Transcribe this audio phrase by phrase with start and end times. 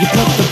[0.00, 0.43] You put the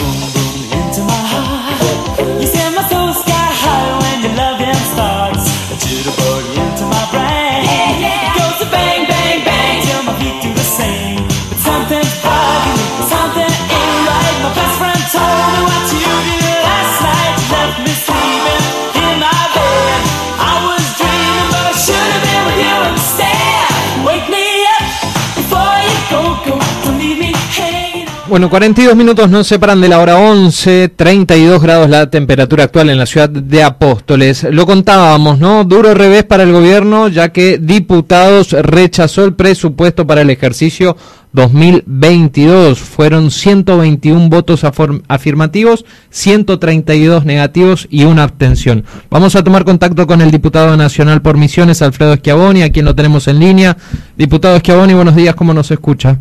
[28.33, 32.97] Bueno, 42 minutos nos separan de la hora 11, 32 grados la temperatura actual en
[32.97, 34.47] la ciudad de Apóstoles.
[34.51, 35.65] Lo contábamos, ¿no?
[35.65, 40.97] Duro revés para el gobierno, ya que diputados rechazó el presupuesto para el ejercicio
[41.33, 42.79] 2022.
[42.79, 48.87] Fueron 121 votos afirmativos, 132 negativos y una abstención.
[49.11, 52.95] Vamos a tomar contacto con el diputado nacional por misiones, Alfredo Schiavoni, a quien lo
[52.95, 53.77] tenemos en línea.
[54.17, 56.17] Diputado Schiavoni, buenos días, ¿cómo nos escucha?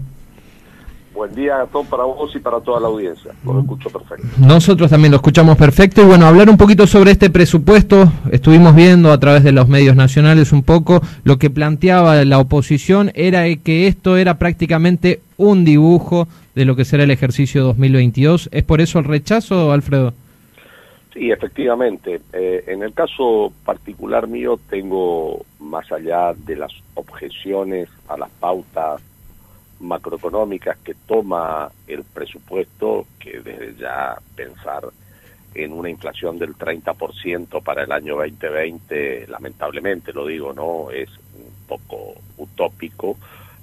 [1.21, 3.31] Buen día, Gastón, para vos y para toda la audiencia.
[3.45, 4.25] Lo escucho perfecto.
[4.39, 8.11] Nosotros también lo escuchamos perfecto y bueno, hablar un poquito sobre este presupuesto.
[8.31, 13.11] Estuvimos viendo a través de los medios nacionales un poco lo que planteaba la oposición
[13.13, 18.49] era que esto era prácticamente un dibujo de lo que será el ejercicio 2022.
[18.51, 20.15] ¿Es por eso el rechazo, Alfredo?
[21.13, 22.19] Sí, efectivamente.
[22.33, 29.03] Eh, en el caso particular mío tengo, más allá de las objeciones a las pautas
[29.81, 34.83] macroeconómicas que toma el presupuesto, que desde ya pensar
[35.53, 41.67] en una inflación del 30% para el año 2020, lamentablemente lo digo, no es un
[41.67, 43.17] poco utópico.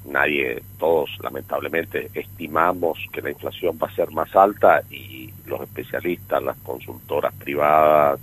[0.04, 6.42] Nadie, todos lamentablemente estimamos que la inflación va a ser más alta y los especialistas,
[6.42, 8.20] las consultoras privadas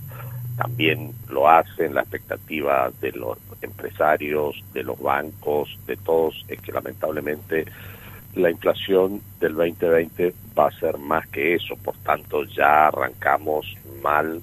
[0.56, 1.94] también lo hacen.
[1.94, 7.66] La expectativa de los empresarios, de los bancos, de todos es que lamentablemente
[8.34, 13.66] la inflación del 2020 va a ser más que eso, por tanto ya arrancamos
[14.02, 14.42] mal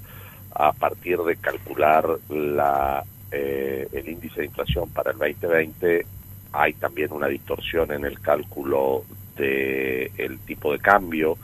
[0.56, 6.06] a partir de calcular la, eh, el índice de inflación para el 2020.
[6.54, 9.04] Hay también una distorsión en el cálculo
[9.36, 11.38] de el tipo de cambio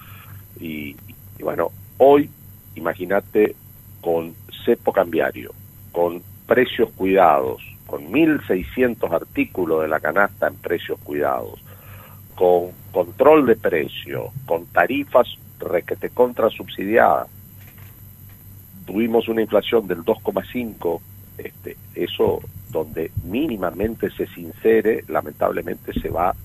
[0.60, 0.96] y,
[1.38, 2.30] y bueno, hoy
[2.76, 3.56] imagínate
[4.02, 4.34] con
[4.69, 5.52] cepo cambiario,
[5.91, 11.59] con precios cuidados, con 1.600 artículos de la canasta en precios cuidados,
[12.35, 15.28] con control de precio, con tarifas
[15.59, 17.28] requete contra subsidiadas,
[18.85, 21.00] tuvimos una inflación del 2,5,
[21.40, 26.36] este, eso donde mínimamente se sincere, lamentablemente se va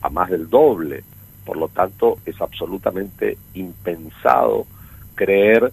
[0.00, 1.02] a más del doble.
[1.44, 4.66] Por lo tanto, es absolutamente impensado
[5.16, 5.72] creer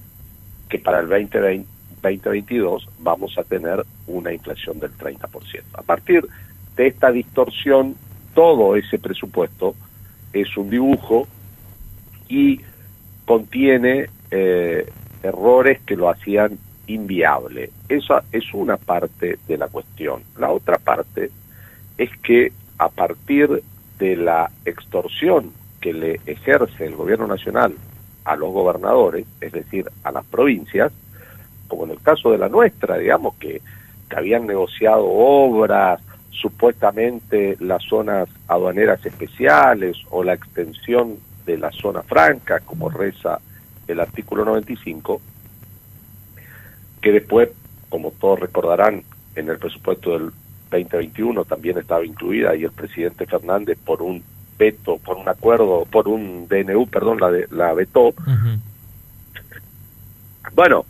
[0.68, 5.62] que para el 2020, 2022 vamos a tener una inflación del 30%.
[5.74, 6.28] A partir
[6.76, 7.96] de esta distorsión,
[8.34, 9.76] todo ese presupuesto
[10.34, 11.28] es un dibujo
[12.28, 12.62] y
[13.26, 14.90] contiene eh,
[15.24, 16.58] errores que lo hacían
[16.88, 17.72] inviable.
[17.88, 20.24] Esa es una parte de la cuestión.
[20.38, 21.32] La otra parte
[21.98, 23.62] es que a partir
[24.00, 25.52] de la extorsión
[25.82, 27.76] que le ejerce el gobierno nacional
[28.26, 30.92] a los gobernadores, es decir, a las provincias,
[31.70, 33.62] como en el caso de la nuestra, digamos, que,
[34.10, 42.02] que habían negociado obras, supuestamente las zonas aduaneras especiales o la extensión de la zona
[42.02, 43.40] franca, como reza
[43.88, 45.22] el artículo 95,
[47.02, 47.50] que después,
[47.90, 49.04] como todos recordarán,
[49.36, 50.32] en el presupuesto del
[50.72, 54.24] 2021 también estaba incluida y el presidente Fernández por un
[54.58, 58.14] veto, por un acuerdo, por un DNU, perdón, la, de, la vetó.
[60.54, 60.86] Bueno,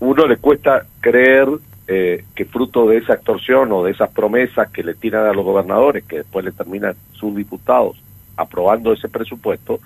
[0.00, 1.48] uno le cuesta creer
[1.86, 5.44] eh, que fruto de esa extorsión o de esas promesas que le tiran a los
[5.44, 8.00] gobernadores, que después le terminan sus diputados
[8.36, 9.80] aprobando ese presupuesto,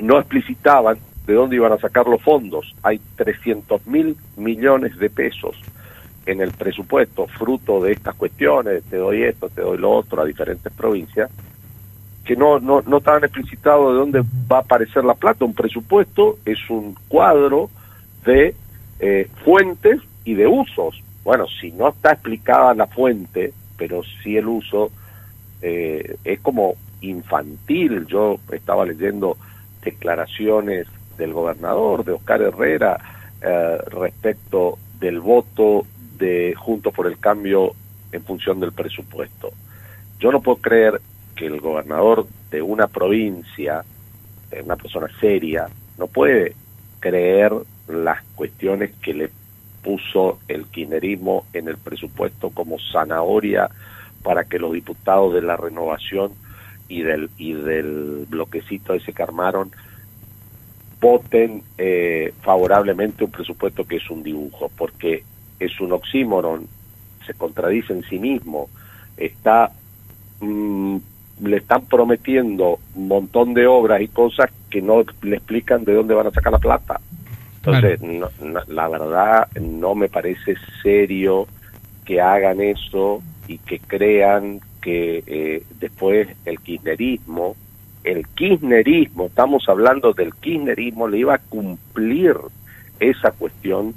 [0.00, 2.74] no explicitaban de dónde iban a sacar los fondos.
[2.82, 5.56] Hay 300 mil millones de pesos
[6.24, 10.24] en el presupuesto, fruto de estas cuestiones, te doy esto, te doy lo otro, a
[10.24, 11.30] diferentes provincias,
[12.24, 15.44] que no, no, no estaban explicitados de dónde va a aparecer la plata.
[15.44, 17.70] Un presupuesto es un cuadro
[18.24, 18.54] de
[18.98, 21.02] eh, fuentes y de usos.
[21.24, 24.90] Bueno, si no está explicada la fuente, pero sí el uso,
[25.62, 28.06] eh, es como infantil.
[28.06, 29.36] Yo estaba leyendo
[29.82, 30.86] declaraciones
[31.18, 32.98] del gobernador, de Oscar Herrera,
[33.40, 35.86] eh, respecto del voto
[36.18, 37.74] de Juntos por el Cambio
[38.12, 39.52] en función del presupuesto.
[40.18, 41.00] Yo no puedo creer
[41.34, 43.84] que el gobernador de una provincia,
[44.64, 45.68] una persona seria,
[45.98, 46.54] no puede
[47.00, 47.52] creer
[47.88, 49.30] las cuestiones que le
[49.82, 53.70] puso el kirchnerismo en el presupuesto como zanahoria
[54.22, 56.32] para que los diputados de la renovación
[56.88, 59.70] y del y del bloquecito ese que armaron
[61.00, 65.24] voten eh, favorablemente un presupuesto que es un dibujo, porque
[65.60, 66.66] es un oxímoron,
[67.26, 68.68] se contradice en sí mismo,
[69.16, 69.72] está
[70.40, 70.96] mm,
[71.42, 76.14] le están prometiendo un montón de obras y cosas que no le explican de dónde
[76.14, 77.00] van a sacar la plata.
[77.66, 81.46] Entonces, la verdad no me parece serio
[82.04, 87.56] que hagan eso y que crean que eh, después el kirchnerismo,
[88.04, 92.36] el kirchnerismo, estamos hablando del kirchnerismo, le iba a cumplir
[93.00, 93.94] esa cuestión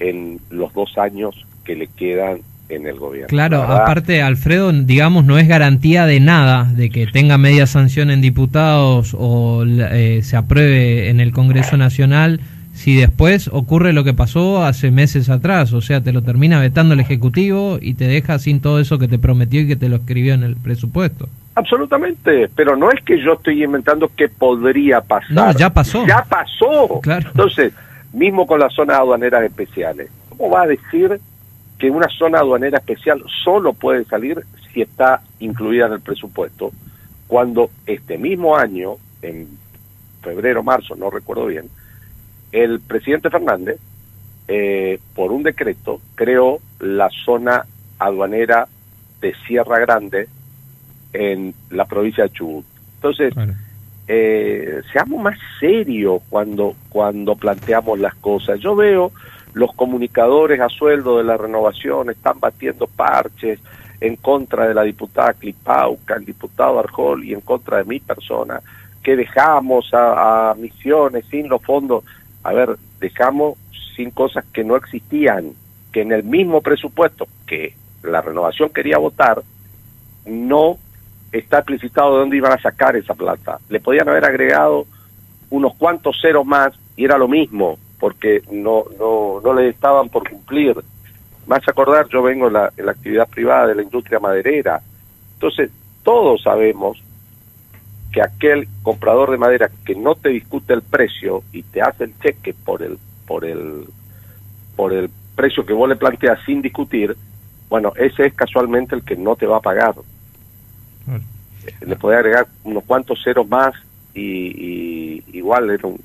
[0.00, 3.28] en los dos años que le quedan en el gobierno.
[3.28, 8.20] Claro, aparte Alfredo, digamos, no es garantía de nada de que tenga media sanción en
[8.20, 12.40] diputados o eh, se apruebe en el Congreso Nacional
[12.74, 16.94] si después ocurre lo que pasó hace meses atrás, o sea, te lo termina vetando
[16.94, 19.96] el Ejecutivo y te deja sin todo eso que te prometió y que te lo
[19.96, 21.28] escribió en el presupuesto.
[21.54, 25.30] Absolutamente, pero no es que yo estoy inventando que podría pasar.
[25.30, 26.04] No, ya pasó.
[26.04, 27.00] Ya pasó.
[27.00, 27.30] Claro.
[27.30, 27.72] Entonces,
[28.12, 31.20] mismo con las zonas aduaneras especiales, ¿cómo va a decir
[31.78, 36.72] que una zona aduanera especial solo puede salir si está incluida en el presupuesto,
[37.28, 39.46] cuando este mismo año, en
[40.22, 41.70] febrero, marzo, no recuerdo bien,
[42.54, 43.78] el presidente Fernández,
[44.48, 47.66] eh, por un decreto, creó la zona
[47.98, 48.68] aduanera
[49.20, 50.28] de Sierra Grande
[51.12, 52.64] en la provincia de Chubut.
[52.96, 53.34] Entonces,
[54.06, 58.60] eh, seamos más serios cuando, cuando planteamos las cosas.
[58.60, 59.10] Yo veo
[59.54, 63.60] los comunicadores a sueldo de la renovación están batiendo parches
[64.00, 68.60] en contra de la diputada Clipauca, el diputado Arjol y en contra de mi persona,
[69.02, 72.04] que dejamos a, misiones sin los fondos.
[72.44, 73.58] A ver, dejamos
[73.96, 75.52] sin cosas que no existían,
[75.92, 79.42] que en el mismo presupuesto que la renovación quería votar,
[80.26, 80.78] no
[81.32, 83.58] está explicitado de dónde iban a sacar esa plata.
[83.68, 84.86] Le podían haber agregado
[85.50, 90.28] unos cuantos ceros más y era lo mismo porque no, no, no le estaban por
[90.28, 90.76] cumplir.
[91.46, 94.80] Más acordar, yo vengo en la, en la actividad privada de la industria maderera.
[95.34, 95.70] Entonces,
[96.02, 97.02] todos sabemos
[98.14, 102.16] que aquel comprador de madera que no te discute el precio y te hace el
[102.20, 102.96] cheque por el
[103.26, 103.88] por el
[104.76, 107.16] por el precio que vos le planteas sin discutir,
[107.68, 109.96] bueno, ese es casualmente el que no te va a pagar.
[111.84, 113.74] Le puede agregar unos cuantos ceros más
[114.14, 115.98] y, igual es un,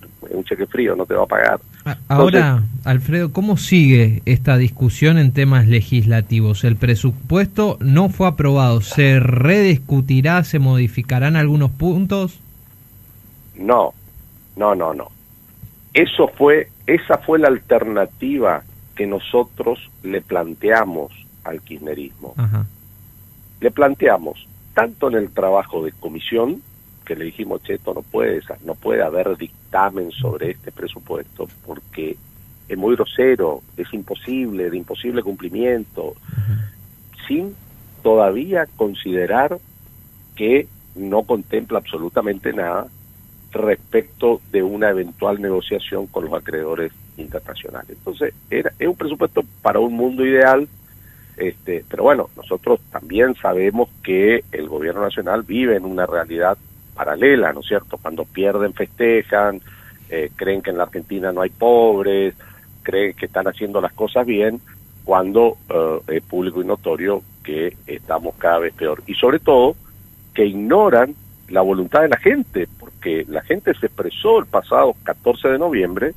[0.45, 1.59] cheque frío, no te va a pagar.
[1.85, 6.63] Ah, ahora, Alfredo, ¿cómo sigue esta discusión en temas legislativos?
[6.63, 12.39] El presupuesto no fue aprobado, ¿se rediscutirá, se modificarán algunos puntos?
[13.55, 13.93] No,
[14.55, 15.09] no, no, no.
[15.93, 18.63] Eso fue, esa fue la alternativa
[18.95, 21.11] que nosotros le planteamos
[21.43, 22.35] al kirchnerismo.
[23.61, 26.61] Le planteamos tanto en el trabajo de comisión
[27.09, 32.15] que le dijimos, che, esto no puede, no puede haber dictamen sobre este presupuesto porque
[32.67, 36.13] es muy grosero, es imposible, de imposible cumplimiento,
[37.27, 37.55] sin
[38.03, 39.57] todavía considerar
[40.35, 42.85] que no contempla absolutamente nada
[43.51, 47.89] respecto de una eventual negociación con los acreedores internacionales.
[47.89, 50.67] Entonces, era, es un presupuesto para un mundo ideal,
[51.37, 56.55] este, pero bueno, nosotros también sabemos que el gobierno nacional vive en una realidad
[56.99, 57.97] paralela, ¿no es cierto?
[57.97, 59.61] Cuando pierden, festejan,
[60.09, 62.35] eh, creen que en la Argentina no hay pobres,
[62.83, 64.59] creen que están haciendo las cosas bien,
[65.05, 69.01] cuando eh, es público y notorio que estamos cada vez peor.
[69.07, 69.77] Y sobre todo,
[70.33, 71.15] que ignoran
[71.47, 76.13] la voluntad de la gente, porque la gente se expresó el pasado 14 de noviembre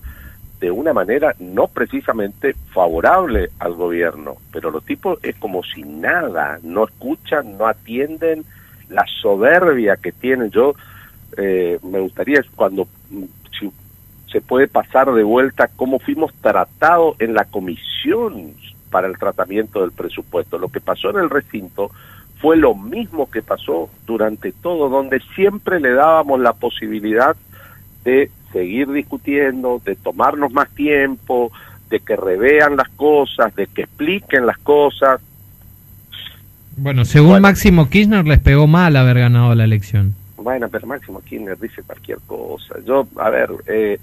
[0.58, 6.58] de una manera no precisamente favorable al gobierno, pero los tipos es como si nada,
[6.64, 8.44] no escuchan, no atienden,
[8.92, 10.50] la soberbia que tienen.
[10.50, 10.74] Yo
[11.36, 13.24] eh, me gustaría cuando mm,
[13.58, 13.70] si
[14.30, 18.54] se puede pasar de vuelta cómo fuimos tratados en la comisión
[18.90, 20.58] para el tratamiento del presupuesto.
[20.58, 21.90] Lo que pasó en el recinto
[22.40, 27.36] fue lo mismo que pasó durante todo, donde siempre le dábamos la posibilidad
[28.04, 31.52] de seguir discutiendo, de tomarnos más tiempo,
[31.88, 35.20] de que revean las cosas, de que expliquen las cosas,
[36.76, 40.14] bueno, según Máximo Kirchner les pegó mal haber ganado la elección.
[40.36, 42.76] Bueno, pero Máximo Kirchner dice cualquier cosa.
[42.84, 43.98] Yo, a ver, eh,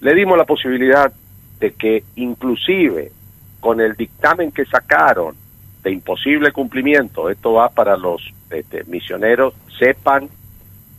[0.00, 1.12] le dimos la posibilidad
[1.60, 3.12] de que inclusive
[3.60, 5.34] con el dictamen que sacaron
[5.82, 10.28] de imposible cumplimiento, esto va para los este, misioneros, sepan,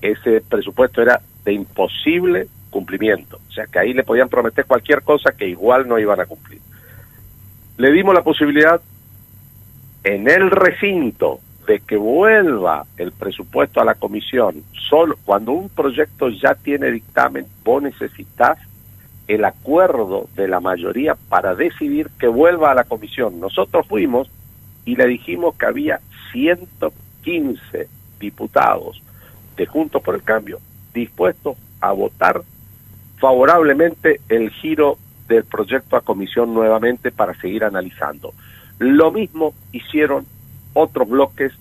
[0.02, 3.40] ese presupuesto era de imposible cumplimiento.
[3.48, 6.60] O sea que ahí le podían prometer cualquier cosa que igual no iban a cumplir.
[7.78, 8.82] Le dimos la posibilidad
[10.06, 16.30] en el recinto, de que vuelva el presupuesto a la comisión, solo cuando un proyecto
[16.30, 18.60] ya tiene dictamen, vos necesitas
[19.28, 23.40] el acuerdo de la mayoría para decidir que vuelva a la comisión.
[23.40, 24.30] Nosotros fuimos
[24.86, 26.00] y le dijimos que había
[26.32, 29.02] 115 diputados
[29.58, 30.60] de Juntos por el Cambio
[30.94, 32.44] dispuestos a votar
[33.18, 38.34] favorablemente el giro del proyecto a comisión nuevamente para seguir analizando.
[38.80, 40.26] Lo mismo hicieron
[40.74, 41.54] otros bloques.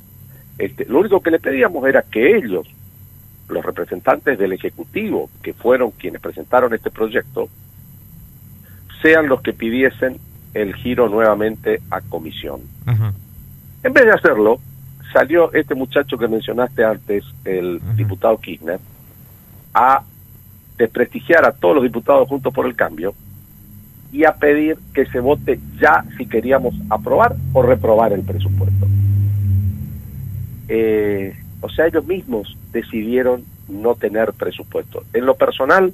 [0.58, 2.66] Este, lo único que le pedíamos era que ellos,
[3.48, 7.48] los representantes del Ejecutivo, que fueron quienes presentaron este proyecto,
[9.02, 10.18] sean los que pidiesen
[10.54, 12.60] el giro nuevamente a comisión.
[13.82, 14.60] En vez de hacerlo,
[15.12, 18.80] salió este muchacho que mencionaste antes, el diputado Kirchner,
[19.74, 20.02] a
[20.78, 23.14] desprestigiar a todos los diputados juntos por el cambio
[24.14, 28.86] y a pedir que se vote ya si queríamos aprobar o reprobar el presupuesto.
[30.68, 35.02] Eh, o sea, ellos mismos decidieron no tener presupuesto.
[35.12, 35.92] En lo personal,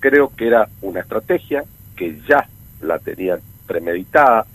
[0.00, 1.62] creo que era una estrategia
[1.94, 2.48] que ya
[2.80, 4.46] la tenían premeditada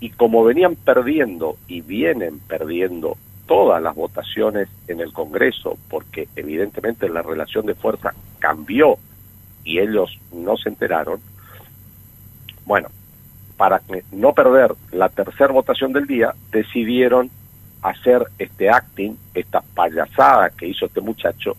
[0.00, 3.16] y como venían perdiendo y vienen perdiendo
[3.46, 8.98] todas las votaciones en el Congreso, porque evidentemente la relación de fuerza cambió
[9.62, 11.20] y ellos no se enteraron,
[12.66, 12.88] bueno,
[13.56, 13.80] para
[14.12, 17.30] no perder la tercera votación del día, decidieron
[17.80, 21.56] hacer este acting, esta payasada que hizo este muchacho,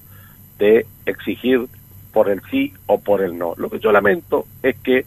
[0.60, 1.68] de exigir
[2.12, 3.54] por el sí o por el no.
[3.58, 5.06] Lo que yo lamento es que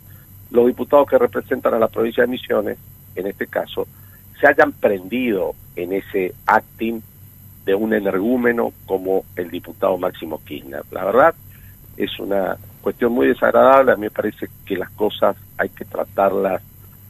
[0.50, 2.78] los diputados que representan a la provincia de Misiones,
[3.14, 3.86] en este caso,
[4.40, 7.02] se hayan prendido en ese acting
[7.66, 10.82] de un energúmeno como el diputado Máximo Kirchner.
[10.90, 11.34] La verdad
[11.96, 16.62] es una cuestión muy desagradable, a mí me parece que las cosas hay que tratarlas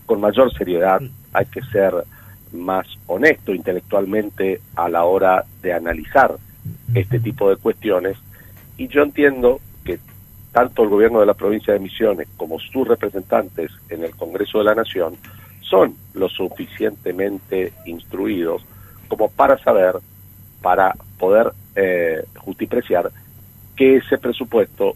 [0.06, 1.00] con mayor seriedad,
[1.32, 1.94] hay que ser
[2.52, 6.36] más honesto intelectualmente a la hora de analizar
[6.94, 8.16] este tipo de cuestiones.
[8.76, 10.00] Y yo entiendo que
[10.52, 14.64] tanto el gobierno de la provincia de Misiones como sus representantes en el Congreso de
[14.64, 15.16] la Nación
[15.60, 18.64] son lo suficientemente instruidos
[19.06, 19.96] como para saber,
[20.60, 23.10] para poder eh, justipreciar
[23.76, 24.94] que ese presupuesto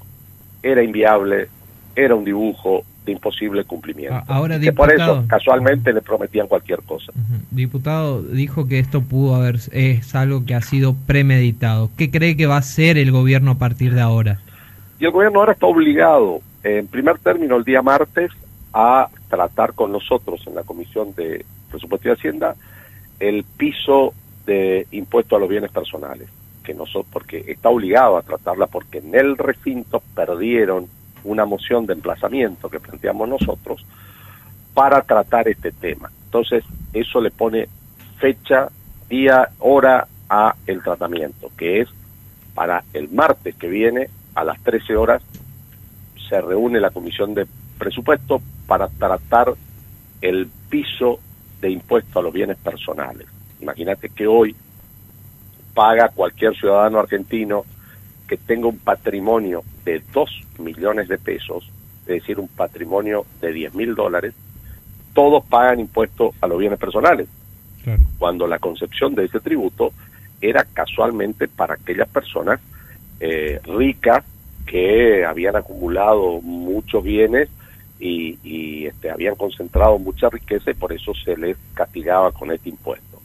[0.65, 1.49] era inviable,
[1.95, 4.23] era un dibujo de imposible cumplimiento.
[4.27, 7.13] Ahora, que por eso casualmente le prometían cualquier cosa.
[7.51, 11.91] Diputado dijo que esto pudo haber es algo que ha sido premeditado.
[11.99, 14.41] ¿Qué cree que va a hacer el gobierno a partir de ahora?
[14.99, 18.31] Y el gobierno ahora está obligado, en primer término, el día martes,
[18.73, 22.57] a tratar con nosotros en la Comisión de Presupuesto y Hacienda
[23.21, 24.15] el piso
[24.47, 26.29] de impuesto a los bienes personales,
[26.65, 30.89] que nosotros, porque está obligado a tratarla porque en el recinto perdieron
[31.23, 33.87] una moción de emplazamiento que planteamos nosotros
[34.75, 36.11] para tratar este tema.
[36.25, 37.69] Entonces, eso le pone
[38.19, 38.69] fecha,
[39.09, 41.89] día, hora a el tratamiento, que es
[42.55, 45.23] para el martes que viene a las 13 horas
[46.29, 47.47] se reúne la Comisión de
[47.79, 49.55] Presupuesto para tratar
[50.21, 51.21] el piso
[51.61, 53.27] de impuesto a los bienes personales.
[53.61, 54.55] Imagínate que hoy
[55.75, 57.65] paga cualquier ciudadano argentino
[58.29, 61.71] que tenga un patrimonio de 2 millones de pesos,
[62.03, 64.35] es decir, un patrimonio de 10 mil dólares,
[65.13, 67.29] todos pagan impuesto a los bienes personales.
[68.19, 69.93] Cuando la concepción de ese tributo
[70.41, 72.59] era casualmente para aquellas personas
[73.21, 74.25] eh, ricas
[74.65, 77.51] que habían acumulado muchos bienes
[78.01, 83.21] y, este, habían concentrado mucha riqueza y por eso se les castigaba con este impuesto.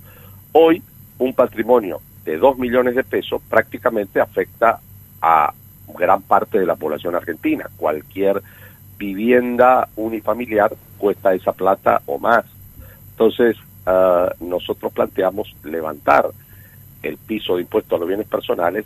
[0.51, 0.81] Hoy,
[1.17, 4.79] un patrimonio de 2 millones de pesos prácticamente afecta
[5.19, 5.51] a
[5.97, 7.67] gran parte de la población argentina.
[7.75, 8.43] Cualquier
[8.99, 12.45] vivienda unifamiliar cuesta esa plata o más.
[13.11, 13.57] Entonces,
[13.87, 16.29] ah, nosotros planteamos levantar
[17.01, 18.85] el piso de impuesto a los bienes personales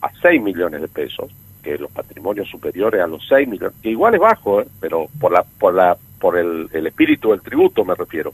[0.00, 1.30] a 6 millones de pesos
[1.62, 4.68] que los patrimonios superiores a los 6 millones, que igual es bajo, ¿eh?
[4.80, 8.32] pero por la por la por el espíritu del tributo me refiero.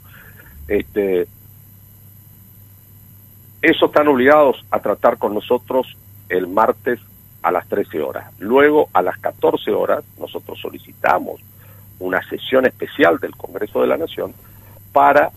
[0.69, 1.27] Este
[3.63, 5.97] eso están obligados a tratar con nosotros
[6.29, 7.01] el martes
[7.43, 8.33] a las 13 horas.
[8.39, 11.41] Luego, a las 14 horas, nosotros solicitamos
[11.99, 14.35] una sesión especial del Congreso de la Nación
[14.93, 15.31] para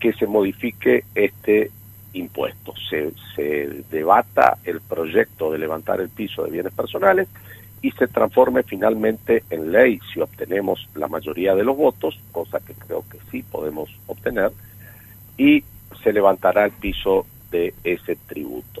[0.00, 1.70] que se modifique este
[2.12, 2.78] impuestos.
[2.88, 7.28] Se, se debata el proyecto de levantar el piso de bienes personales
[7.82, 12.72] y se transforme finalmente en ley si obtenemos la mayoría de los votos, cosa que
[12.74, 14.52] creo que sí podemos obtener,
[15.36, 15.64] y
[16.02, 18.80] se levantará el piso de ese tributo.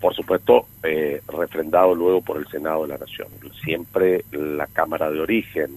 [0.00, 3.28] Por supuesto, eh, refrendado luego por el Senado de la Nación.
[3.64, 5.70] Siempre la Cámara de Origen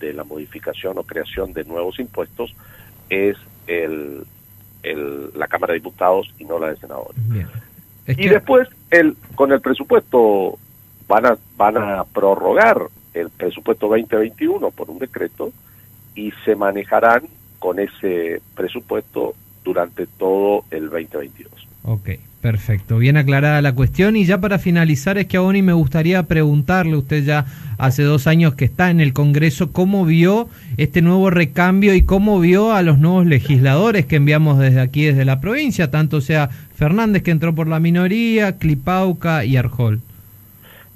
[0.00, 2.54] de la modificación o creación de nuevos impuestos
[3.10, 3.36] es
[3.66, 4.24] el
[4.84, 7.16] el, la Cámara de Diputados y no la de Senadores.
[8.06, 10.56] Es Y que- después, el, con el presupuesto,
[11.08, 15.50] van a, van a prorrogar el presupuesto 2021 por un decreto
[16.14, 17.22] y se manejarán
[17.58, 19.34] con ese presupuesto
[19.68, 21.52] durante todo el 2022.
[21.82, 22.10] Ok,
[22.40, 22.96] perfecto.
[22.96, 24.16] Bien aclarada la cuestión.
[24.16, 27.44] Y ya para finalizar, es que Boni me gustaría preguntarle, usted ya
[27.76, 30.48] hace dos años que está en el Congreso, ¿cómo vio
[30.78, 35.26] este nuevo recambio y cómo vio a los nuevos legisladores que enviamos desde aquí, desde
[35.26, 40.00] la provincia, tanto sea Fernández que entró por la minoría, Clipauca y Arjol?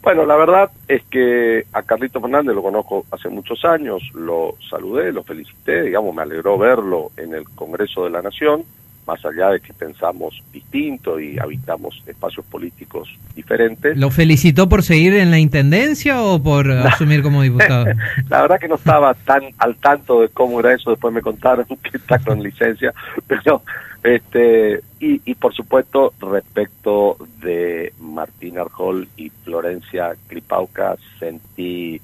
[0.02, 5.12] Bueno, la verdad es que a Carlito Fernández lo conozco hace muchos años, lo saludé,
[5.12, 8.64] lo felicité, digamos, me alegró verlo en el Congreso de la Nación,
[9.06, 13.96] más allá de que pensamos distinto y habitamos espacios políticos diferentes.
[13.96, 17.86] ¿Lo felicitó por seguir en la intendencia o por asumir como diputado?
[18.28, 21.64] La verdad que no estaba tan al tanto de cómo era eso, después me contaron
[21.82, 22.92] que está con licencia,
[23.28, 23.62] pero
[24.02, 32.00] este y, y por supuesto respecto de Martín Arjol y Florencia Clipauca sentí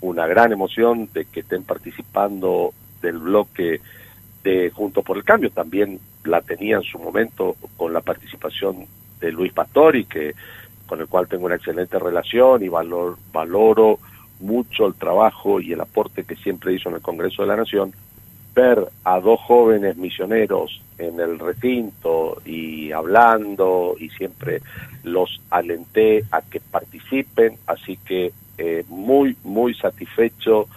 [0.00, 3.80] una gran emoción de que estén participando del bloque
[4.42, 8.86] de Juntos por el Cambio, también la tenía en su momento con la participación
[9.20, 10.34] de Luis Pastori, que
[10.86, 13.98] con el cual tengo una excelente relación y valor, valoro
[14.40, 17.92] mucho el trabajo y el aporte que siempre hizo en el Congreso de la Nación,
[18.54, 24.60] ver a dos jóvenes misioneros en el recinto y hablando y siempre
[25.02, 30.68] los alenté a que participen, así que eh, muy, muy satisfecho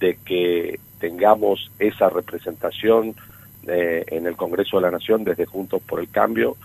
[0.00, 3.14] de que tengamos esa representación
[3.66, 6.56] eh, en el Congreso de la Nación desde Juntos por el Cambio,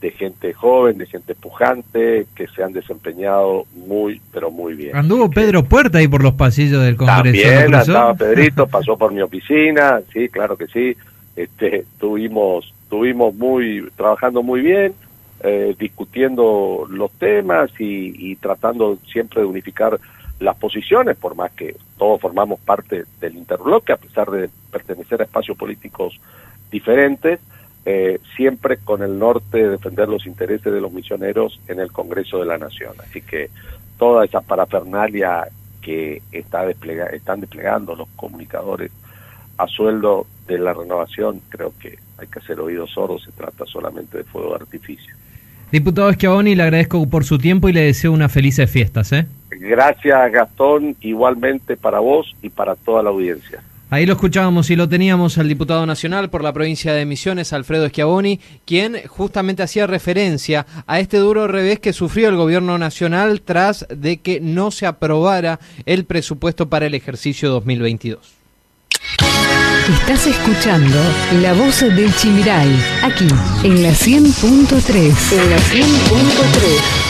[0.00, 4.96] de gente joven, de gente pujante, que se han desempeñado muy, pero muy bien.
[4.96, 7.48] Anduvo Pedro Puerta ahí por los pasillos del Congreso.
[7.48, 10.96] ¿lo También andaba Pedrito, pasó por mi oficina, sí, claro que sí.
[11.36, 14.94] Este, tuvimos, tuvimos muy, trabajando muy bien,
[15.42, 20.00] eh, discutiendo los temas y, y tratando siempre de unificar
[20.38, 25.24] las posiciones, por más que todos formamos parte del interbloque, a pesar de pertenecer a
[25.24, 26.18] espacios políticos
[26.70, 27.40] diferentes,
[27.84, 32.38] eh, siempre con el norte de defender los intereses de los misioneros en el Congreso
[32.38, 32.92] de la Nación.
[32.98, 33.50] Así que
[33.98, 35.48] toda esa parafernalia
[35.80, 38.90] que está desplega están desplegando los comunicadores
[39.56, 44.18] a sueldo de la renovación, creo que hay que hacer oídos sordos, se trata solamente
[44.18, 45.14] de fuego de artificio.
[45.70, 49.12] Diputado Schiavoni, le agradezco por su tiempo y le deseo unas felices fiestas.
[49.12, 49.26] ¿eh?
[49.50, 53.62] Gracias Gastón, igualmente para vos y para toda la audiencia.
[53.90, 57.88] Ahí lo escuchábamos y lo teníamos al diputado nacional por la provincia de Misiones, Alfredo
[57.88, 63.86] Schiavoni, quien justamente hacía referencia a este duro revés que sufrió el gobierno nacional tras
[63.88, 68.20] de que no se aprobara el presupuesto para el ejercicio 2022.
[69.88, 70.96] Estás escuchando
[71.42, 72.68] La Voz del Chimiray,
[73.02, 73.26] aquí
[73.64, 75.32] en la 100.3.
[75.32, 77.09] En la 100.3.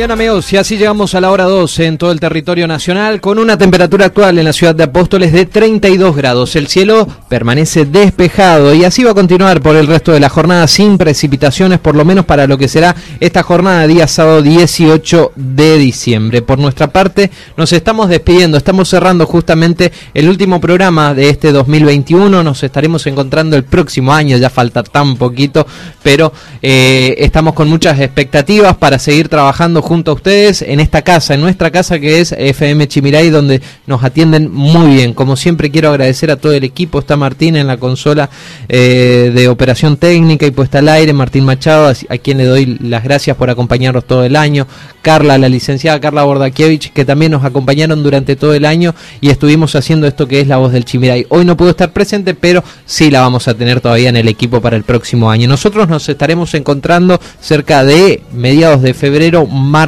[0.00, 3.38] bien amigos, y así llegamos a la hora 12 en todo el territorio nacional con
[3.38, 6.56] una temperatura actual en la ciudad de Apóstoles de 32 grados.
[6.56, 10.66] El cielo permanece despejado y así va a continuar por el resto de la jornada
[10.68, 15.76] sin precipitaciones, por lo menos para lo que será esta jornada día sábado 18 de
[15.76, 16.40] diciembre.
[16.40, 22.42] Por nuestra parte nos estamos despidiendo, estamos cerrando justamente el último programa de este 2021,
[22.42, 25.66] nos estaremos encontrando el próximo año, ya falta tan poquito,
[26.02, 26.32] pero
[26.62, 31.40] eh, estamos con muchas expectativas para seguir trabajando junto a ustedes en esta casa, en
[31.40, 35.14] nuestra casa que es FM Chimiray, donde nos atienden muy bien.
[35.14, 38.30] Como siempre quiero agradecer a todo el equipo, está Martín en la consola
[38.68, 43.02] eh, de operación técnica y puesta al aire, Martín Machado, a, quien le doy las
[43.02, 44.68] gracias por acompañarnos todo el año,
[45.02, 49.74] Carla, la licenciada Carla Bordakiewicz, que también nos acompañaron durante todo el año y estuvimos
[49.74, 51.26] haciendo esto que es la voz del Chimiray.
[51.30, 54.60] Hoy no pudo estar presente, pero sí la vamos a tener todavía en el equipo
[54.60, 55.48] para el próximo año.
[55.48, 59.79] Nosotros nos estaremos encontrando cerca de mediados de febrero, marzo.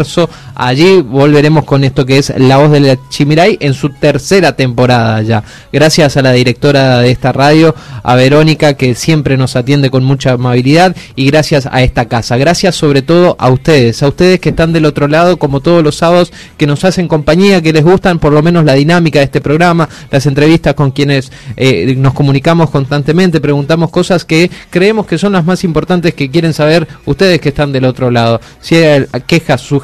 [0.55, 5.21] Allí volveremos con esto que es La Voz de la Chimiray en su tercera temporada
[5.23, 5.45] ya.
[5.73, 10.33] Gracias a la directora de esta radio, a Verónica, que siempre nos atiende con mucha
[10.33, 12.37] amabilidad, y gracias a esta casa.
[12.37, 15.97] Gracias sobre todo a ustedes, a ustedes que están del otro lado, como todos los
[15.97, 19.41] sábados, que nos hacen compañía, que les gustan por lo menos la dinámica de este
[19.41, 25.33] programa, las entrevistas con quienes eh, nos comunicamos constantemente, preguntamos cosas que creemos que son
[25.33, 28.41] las más importantes que quieren saber ustedes que están del otro lado.
[28.61, 29.82] Si hay quejas, sugerencias,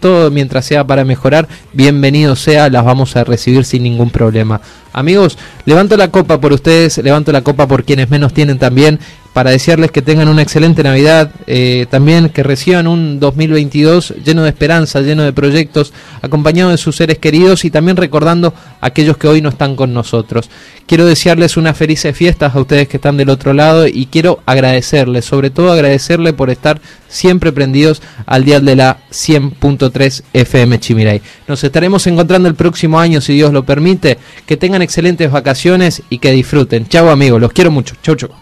[0.00, 4.60] todo mientras sea para mejorar, bienvenido sea, las vamos a recibir sin ningún problema.
[4.92, 8.98] Amigos, levanto la copa por ustedes, levanto la copa por quienes menos tienen también
[9.32, 14.50] para desearles que tengan una excelente Navidad, eh, también que reciban un 2022 lleno de
[14.50, 19.28] esperanza, lleno de proyectos, acompañado de sus seres queridos y también recordando a aquellos que
[19.28, 20.50] hoy no están con nosotros.
[20.86, 25.24] Quiero desearles unas felices fiestas a ustedes que están del otro lado y quiero agradecerles,
[25.24, 31.22] sobre todo agradecerle por estar siempre prendidos al dial de la 100.3 FM Chimiray.
[31.46, 34.18] Nos estaremos encontrando el próximo año, si Dios lo permite.
[34.46, 36.86] Que tengan excelentes vacaciones y que disfruten.
[36.88, 37.94] Chau amigos, los quiero mucho.
[38.02, 38.41] Chau, chau.